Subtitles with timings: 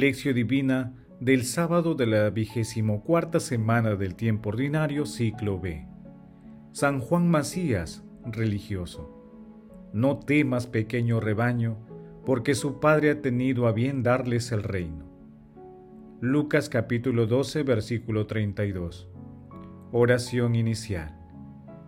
[0.00, 5.86] Lección Divina del sábado de la vigésimo cuarta semana del tiempo ordinario, ciclo B.
[6.72, 9.10] San Juan Macías, religioso.
[9.94, 11.78] No temas, pequeño rebaño,
[12.26, 15.06] porque su Padre ha tenido a bien darles el reino.
[16.20, 19.08] Lucas capítulo 12, versículo 32.
[19.92, 21.18] Oración inicial.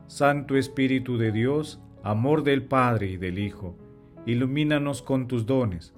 [0.06, 3.76] Santo Espíritu de Dios, amor del Padre y del Hijo,
[4.24, 5.97] ilumínanos con tus dones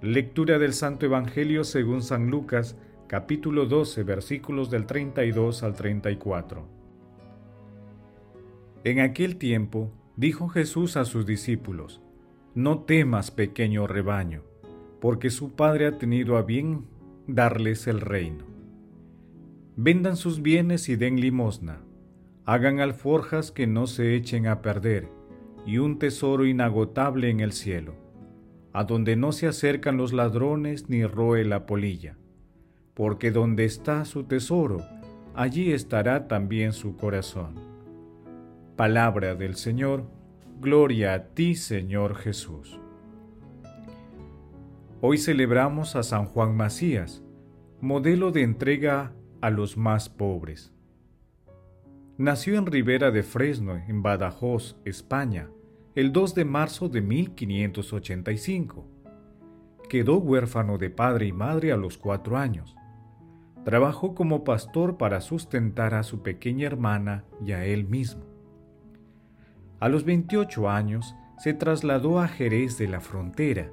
[0.00, 2.76] Lectura del Santo Evangelio según San Lucas,
[3.08, 6.68] capítulo 12, versículos del 32 al 34.
[8.84, 12.00] En aquel tiempo dijo Jesús a sus discípulos,
[12.54, 14.44] No temas, pequeño rebaño,
[15.00, 16.86] porque su Padre ha tenido a bien
[17.26, 18.44] darles el reino.
[19.74, 21.80] Vendan sus bienes y den limosna,
[22.44, 25.08] hagan alforjas que no se echen a perder,
[25.66, 28.07] y un tesoro inagotable en el cielo
[28.72, 32.16] a donde no se acercan los ladrones ni roe la polilla,
[32.94, 34.82] porque donde está su tesoro,
[35.34, 37.54] allí estará también su corazón.
[38.76, 40.04] Palabra del Señor,
[40.60, 42.80] gloria a ti Señor Jesús.
[45.00, 47.22] Hoy celebramos a San Juan Macías,
[47.80, 50.72] modelo de entrega a los más pobres.
[52.16, 55.50] Nació en Ribera de Fresno, en Badajoz, España,
[55.98, 58.86] el 2 de marzo de 1585.
[59.88, 62.76] Quedó huérfano de padre y madre a los cuatro años.
[63.64, 68.22] Trabajó como pastor para sustentar a su pequeña hermana y a él mismo.
[69.80, 73.72] A los 28 años se trasladó a Jerez de la Frontera,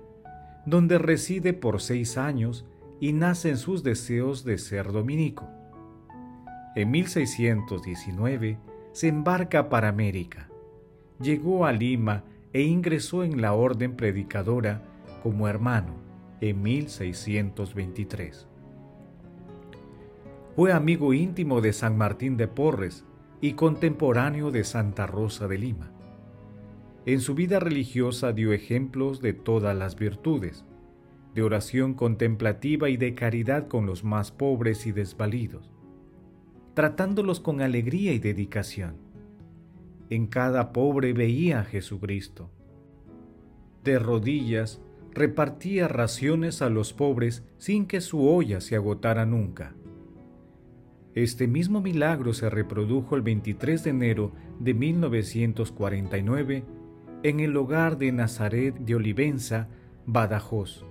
[0.66, 2.66] donde reside por seis años
[3.00, 5.48] y nace en sus deseos de ser dominico.
[6.76, 8.58] En 1619
[8.94, 10.50] se embarca para América
[11.20, 14.82] llegó a Lima e ingresó en la orden predicadora
[15.24, 15.96] como hermano
[16.42, 18.48] en 1623.
[20.56, 23.06] Fue amigo íntimo de San Martín de Porres
[23.42, 25.92] y contemporáneo de Santa Rosa de Lima.
[27.06, 30.66] En su vida religiosa dio ejemplos de todas las virtudes,
[31.34, 35.72] de oración contemplativa y de caridad con los más pobres y desvalidos,
[36.74, 39.05] tratándolos con alegría y dedicación
[40.10, 42.50] en cada pobre veía a Jesucristo.
[43.84, 49.74] De rodillas repartía raciones a los pobres sin que su olla se agotara nunca.
[51.14, 56.66] Este mismo milagro se reprodujo el 23 de enero de 1949
[57.24, 59.70] en el hogar de Nazaret de Olivenza,
[60.06, 60.86] Badajoz,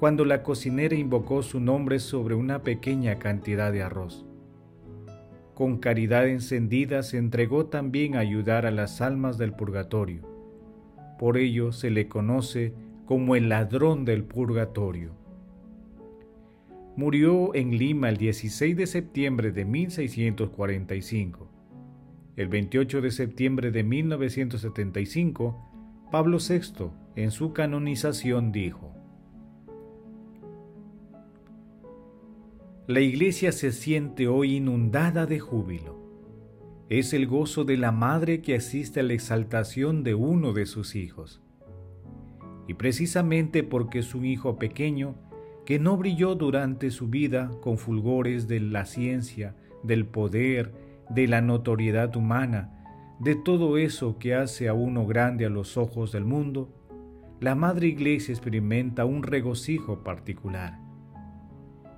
[0.00, 4.27] cuando la cocinera invocó su nombre sobre una pequeña cantidad de arroz
[5.58, 10.22] con caridad encendida se entregó también a ayudar a las almas del purgatorio.
[11.18, 12.74] Por ello se le conoce
[13.06, 15.16] como el ladrón del purgatorio.
[16.94, 21.50] Murió en Lima el 16 de septiembre de 1645.
[22.36, 28.94] El 28 de septiembre de 1975, Pablo VI, en su canonización, dijo,
[32.88, 35.98] La iglesia se siente hoy inundada de júbilo.
[36.88, 40.96] Es el gozo de la madre que asiste a la exaltación de uno de sus
[40.96, 41.42] hijos.
[42.66, 45.16] Y precisamente porque es un hijo pequeño,
[45.66, 50.72] que no brilló durante su vida con fulgores de la ciencia, del poder,
[51.10, 52.86] de la notoriedad humana,
[53.20, 56.72] de todo eso que hace a uno grande a los ojos del mundo,
[57.38, 60.87] la Madre Iglesia experimenta un regocijo particular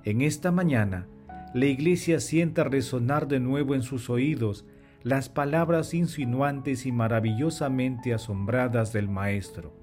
[0.03, 1.07] en esta mañana,
[1.53, 4.65] la iglesia sienta resonar de nuevo en sus oídos
[5.03, 9.73] las palabras insinuantes y maravillosamente asombradas del Maestro,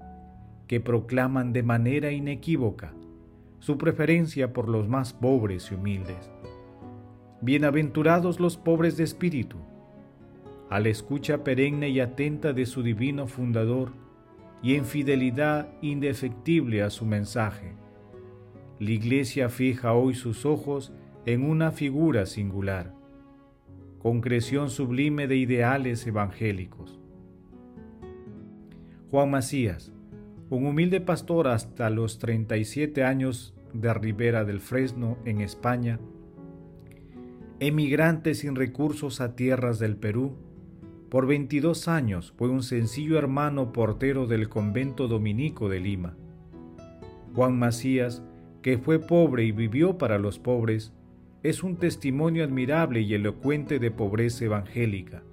[0.67, 2.93] que proclaman de manera inequívoca
[3.59, 6.31] su preferencia por los más pobres y humildes.
[7.41, 9.57] Bienaventurados los pobres de espíritu,
[10.69, 13.93] a la escucha perenne y atenta de su divino fundador
[14.61, 17.73] y en fidelidad indefectible a su mensaje
[18.79, 20.93] la Iglesia fija hoy sus ojos
[21.25, 22.93] en una figura singular,
[23.99, 26.97] concreción sublime de ideales evangélicos.
[29.11, 29.91] Juan Macías,
[30.49, 35.99] un humilde pastor hasta los 37 años de Ribera del Fresno, en España,
[37.59, 40.37] emigrante sin recursos a tierras del Perú,
[41.09, 46.15] por 22 años fue un sencillo hermano portero del convento dominico de Lima.
[47.33, 48.23] Juan Macías,
[48.61, 50.93] que fue pobre y vivió para los pobres,
[51.43, 55.23] es un testimonio admirable y elocuente de pobreza evangélica.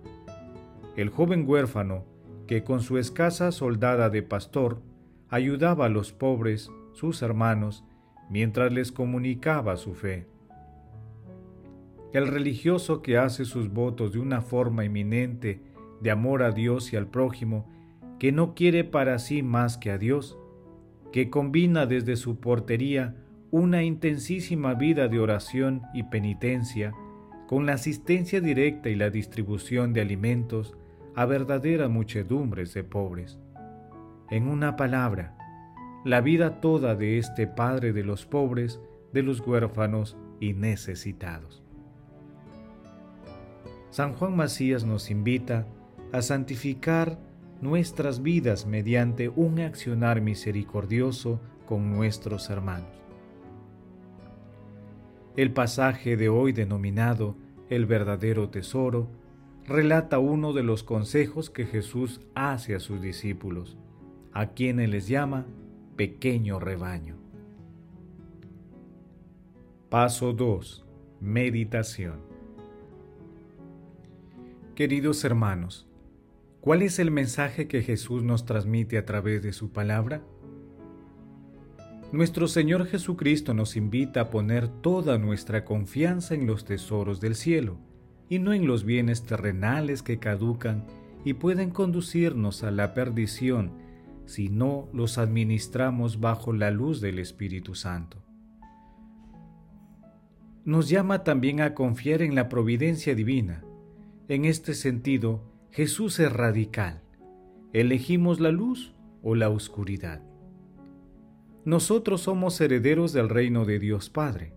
[0.96, 2.04] El joven huérfano,
[2.46, 4.80] que con su escasa soldada de pastor
[5.28, 7.84] ayudaba a los pobres, sus hermanos,
[8.30, 10.26] mientras les comunicaba su fe.
[12.12, 15.60] El religioso que hace sus votos de una forma eminente
[16.00, 17.68] de amor a Dios y al prójimo,
[18.18, 20.38] que no quiere para sí más que a Dios,
[21.12, 23.16] que combina desde su portería
[23.50, 26.92] una intensísima vida de oración y penitencia
[27.46, 30.76] con la asistencia directa y la distribución de alimentos
[31.14, 33.38] a verdaderas muchedumbres de pobres.
[34.30, 35.36] En una palabra,
[36.04, 38.80] la vida toda de este Padre de los pobres,
[39.12, 41.62] de los huérfanos y necesitados.
[43.90, 45.66] San Juan Macías nos invita
[46.12, 47.18] a santificar
[47.60, 52.88] nuestras vidas mediante un accionar misericordioso con nuestros hermanos.
[55.36, 57.36] El pasaje de hoy denominado
[57.68, 59.08] el verdadero tesoro
[59.66, 63.76] relata uno de los consejos que Jesús hace a sus discípulos,
[64.32, 65.46] a quienes les llama
[65.96, 67.16] pequeño rebaño.
[69.88, 70.84] Paso 2.
[71.20, 72.20] Meditación.
[74.74, 75.85] Queridos hermanos,
[76.66, 80.24] ¿cuál es el mensaje que Jesús nos transmite a través de su palabra?
[82.10, 87.78] Nuestro Señor Jesucristo nos invita a poner toda nuestra confianza en los tesoros del cielo
[88.28, 90.84] y no en los bienes terrenales que caducan
[91.24, 93.70] y pueden conducirnos a la perdición
[94.24, 98.24] si no los administramos bajo la luz del Espíritu Santo.
[100.64, 103.62] Nos llama también a confiar en la providencia divina.
[104.26, 107.02] En este sentido, Jesús es radical.
[107.74, 110.22] Elegimos la luz o la oscuridad.
[111.66, 114.54] Nosotros somos herederos del reino de Dios Padre.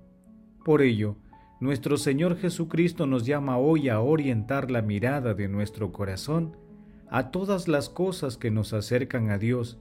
[0.63, 1.17] Por ello,
[1.59, 6.55] nuestro Señor Jesucristo nos llama hoy a orientar la mirada de nuestro corazón
[7.09, 9.77] a todas las cosas que nos acercan a Dios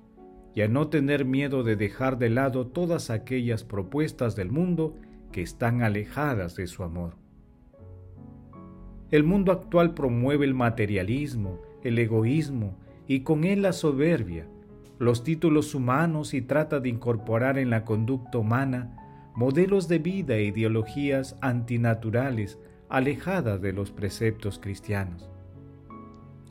[0.57, 4.97] y a no tener miedo de dejar de lado todas aquellas propuestas del mundo
[5.31, 7.28] que están alejadas de su amor.
[9.11, 12.77] El mundo actual promueve el materialismo, el egoísmo
[13.07, 14.47] y con él la soberbia,
[14.99, 20.45] los títulos humanos y trata de incorporar en la conducta humana modelos de vida e
[20.45, 22.59] ideologías antinaturales
[22.89, 25.31] alejadas de los preceptos cristianos.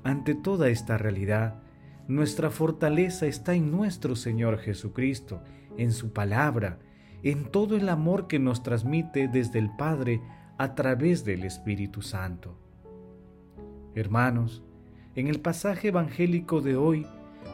[0.04, 1.62] Ante toda esta realidad,
[2.08, 5.42] nuestra fortaleza está en nuestro Señor Jesucristo,
[5.78, 6.80] en su palabra,
[7.24, 10.22] en todo el amor que nos transmite desde el Padre
[10.58, 12.58] a través del Espíritu Santo.
[13.96, 14.64] Hermanos,
[15.16, 17.06] en el pasaje evangélico de hoy,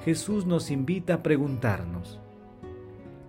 [0.03, 2.19] Jesús nos invita a preguntarnos,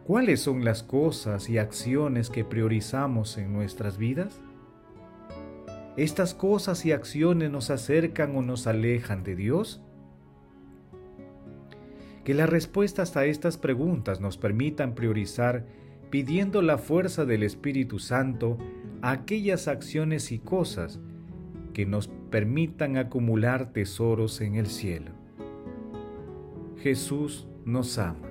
[0.06, 4.38] ¿Cuáles son las cosas y acciones que priorizamos en nuestras vidas?
[5.96, 9.80] ¿Estas cosas y acciones nos acercan o nos alejan de Dios?
[12.22, 15.64] Que las respuestas a estas preguntas nos permitan priorizar
[16.14, 18.56] pidiendo la fuerza del Espíritu Santo
[19.02, 21.00] a aquellas acciones y cosas
[21.72, 25.10] que nos permitan acumular tesoros en el cielo.
[26.76, 28.28] Jesús nos ama.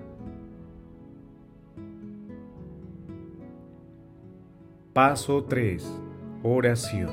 [4.93, 5.85] Paso 3.
[6.41, 7.11] Oración.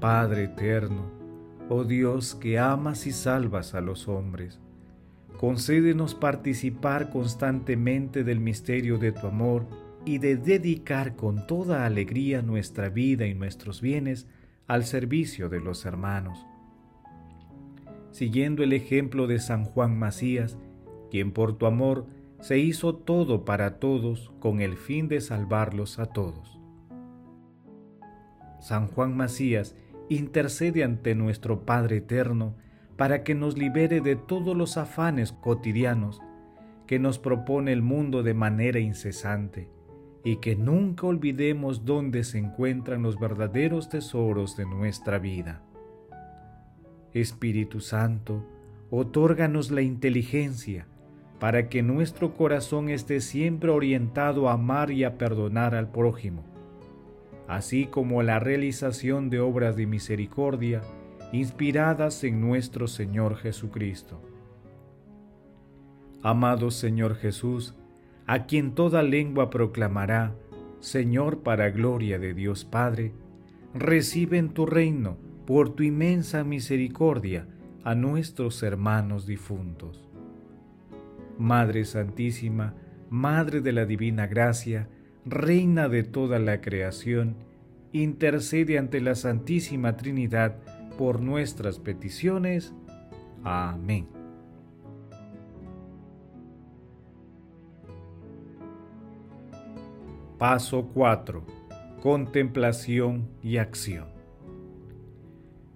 [0.00, 1.04] Padre eterno,
[1.68, 4.58] oh Dios que amas y salvas a los hombres,
[5.42, 9.66] concédenos participar constantemente del misterio de tu amor
[10.04, 14.28] y de dedicar con toda alegría nuestra vida y nuestros bienes
[14.68, 16.46] al servicio de los hermanos.
[18.12, 20.58] Siguiendo el ejemplo de San Juan Macías,
[21.10, 22.06] quien por tu amor
[22.38, 26.60] se hizo todo para todos con el fin de salvarlos a todos.
[28.60, 29.74] San Juan Macías
[30.08, 32.54] intercede ante nuestro Padre Eterno
[33.02, 36.22] para que nos libere de todos los afanes cotidianos
[36.86, 39.68] que nos propone el mundo de manera incesante
[40.22, 45.64] y que nunca olvidemos dónde se encuentran los verdaderos tesoros de nuestra vida.
[47.12, 48.46] Espíritu Santo,
[48.88, 50.86] otórganos la inteligencia,
[51.40, 56.44] para que nuestro corazón esté siempre orientado a amar y a perdonar al prójimo,
[57.48, 60.82] así como la realización de obras de misericordia
[61.32, 64.20] inspiradas en nuestro Señor Jesucristo.
[66.22, 67.74] Amado Señor Jesús,
[68.26, 70.34] a quien toda lengua proclamará,
[70.80, 73.12] Señor para gloria de Dios Padre,
[73.74, 77.46] recibe en tu reino, por tu inmensa misericordia,
[77.82, 80.08] a nuestros hermanos difuntos.
[81.38, 82.74] Madre Santísima,
[83.10, 84.88] Madre de la Divina Gracia,
[85.24, 87.36] Reina de toda la creación,
[87.92, 90.56] intercede ante la Santísima Trinidad
[90.96, 92.74] por nuestras peticiones.
[93.44, 94.06] Amén.
[100.38, 101.44] Paso 4.
[102.02, 104.08] Contemplación y acción.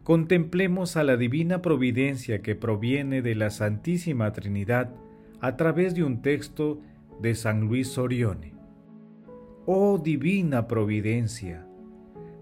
[0.03, 4.93] Contemplemos a la divina providencia que proviene de la Santísima Trinidad
[5.41, 6.81] a través de un texto
[7.21, 8.55] de San Luis Sorione.
[9.67, 11.67] Oh divina providencia,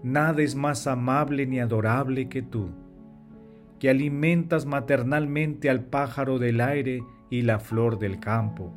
[0.05, 2.69] nada es más amable ni adorable que tú,
[3.79, 8.73] que alimentas maternalmente al pájaro del aire y la flor del campo,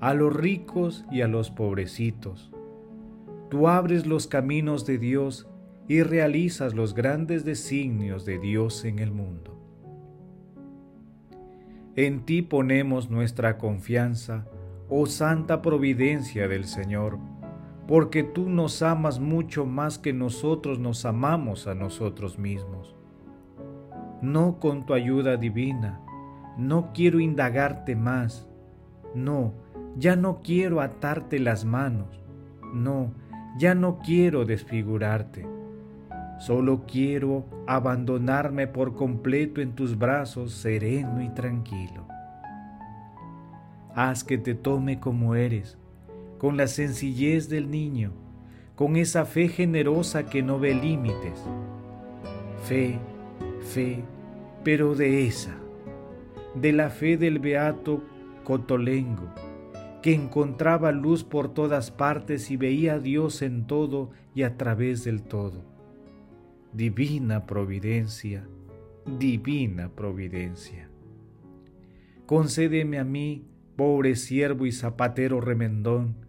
[0.00, 2.50] a los ricos y a los pobrecitos
[3.48, 5.48] Tú abres los caminos de Dios
[5.88, 9.58] y realizas los grandes designios de Dios en el mundo.
[11.96, 14.46] En ti ponemos nuestra confianza,
[14.90, 17.18] oh Santa Providencia del Señor,
[17.88, 22.94] porque tú nos amas mucho más que nosotros nos amamos a nosotros mismos.
[24.20, 25.98] No con tu ayuda divina,
[26.58, 28.46] no quiero indagarte más,
[29.14, 29.54] no,
[29.96, 32.22] ya no quiero atarte las manos,
[32.74, 33.12] no,
[33.56, 35.46] ya no quiero desfigurarte,
[36.40, 42.06] solo quiero abandonarme por completo en tus brazos sereno y tranquilo.
[43.94, 45.78] Haz que te tome como eres,
[46.38, 48.12] con la sencillez del niño,
[48.74, 51.44] con esa fe generosa que no ve límites.
[52.64, 52.98] Fe,
[53.60, 54.02] fe,
[54.64, 55.56] pero de esa,
[56.54, 58.02] de la fe del beato
[58.44, 59.28] Cotolengo
[60.02, 65.04] que encontraba luz por todas partes y veía a Dios en todo y a través
[65.04, 65.64] del todo.
[66.72, 68.46] Divina providencia,
[69.18, 70.88] divina providencia.
[72.26, 73.44] Concédeme a mí,
[73.76, 76.27] pobre siervo y zapatero remendón,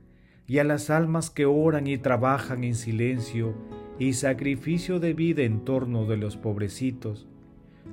[0.50, 3.53] y a las almas que oran y trabajan en silencio
[4.00, 7.27] y sacrificio de vida en torno de los pobrecitos,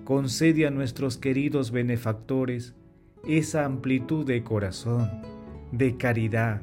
[0.05, 2.75] concede a nuestros queridos benefactores
[3.29, 5.11] esa amplitud de corazón
[5.71, 6.63] de caridad,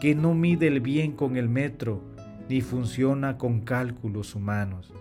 [0.00, 2.02] que no mide el bien con el metro
[2.48, 4.92] ni funciona con cálculos humanos.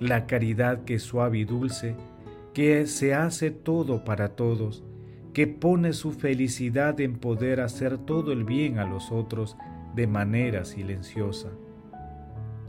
[0.00, 1.94] La caridad que es suave y dulce,
[2.54, 4.82] que se hace todo para todos,
[5.34, 9.58] que pone su felicidad en poder hacer todo el bien a los otros
[9.94, 11.50] de manera silenciosa.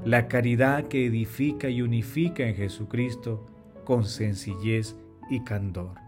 [0.04, 3.48] La caridad que edifica y unifica en Jesucristo
[3.86, 4.98] con sencillez
[5.30, 6.06] y candor.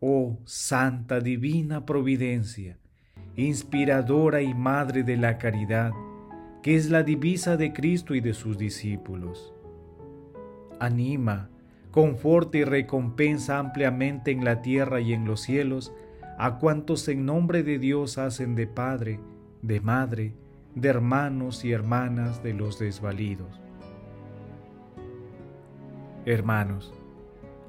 [0.00, 2.78] oh Santa Divina Providencia,
[3.36, 5.92] inspiradora y Madre de la Caridad,
[6.62, 9.54] que es la divisa de Cristo y de sus discípulos.
[10.80, 11.50] Anima,
[11.90, 15.92] conforta y recompensa ampliamente en la tierra y en los cielos
[16.38, 19.20] a cuantos en nombre de Dios hacen de Padre,
[19.62, 20.34] de Madre,
[20.74, 23.60] de hermanos y hermanas de los desvalidos.
[26.24, 26.94] Hermanos,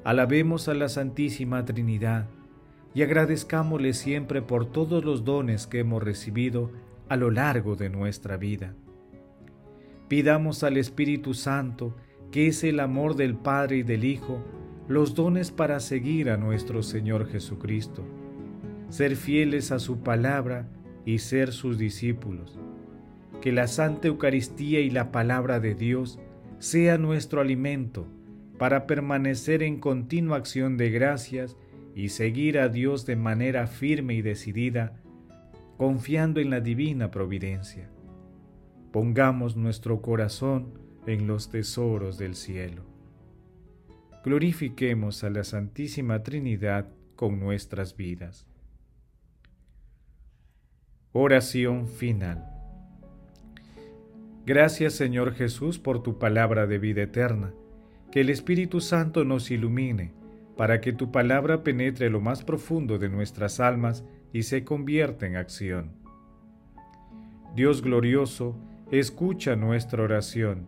[0.04, 2.26] Alabemos a la Santísima Trinidad
[2.96, 6.72] y agradezcámosle siempre por todos los dones que hemos recibido
[7.08, 8.74] a lo largo de nuestra vida.
[10.08, 11.96] Pidamos al Espíritu Santo,
[12.32, 14.42] que es el amor del Padre y del Hijo,
[14.88, 18.04] los dones para seguir a nuestro Señor Jesucristo,
[18.90, 20.68] ser fieles a su palabra
[21.06, 22.58] y ser sus discípulos.
[23.42, 26.20] Que la Santa Eucaristía y la palabra de Dios
[26.60, 28.08] sea nuestro alimento,
[28.58, 31.58] para permanecer en continua acción de gracias
[31.96, 35.02] y seguir a Dios de manera firme y decidida,
[35.78, 37.90] confiando en la divina providencia.
[38.92, 42.84] Pongamos nuestro corazón en los tesoros del cielo.
[44.24, 48.46] Glorifiquemos a la Santísima Trinidad con nuestras vidas.
[51.12, 52.48] Oración final.
[54.46, 57.54] Gracias Señor Jesús por tu palabra de vida eterna
[58.12, 60.12] que el Espíritu Santo nos ilumine,
[60.58, 64.04] para que tu palabra penetre lo más profundo de nuestras almas
[64.34, 65.94] y se convierta en acción.
[67.56, 68.58] Dios glorioso,
[68.92, 70.68] escucha nuestra oración.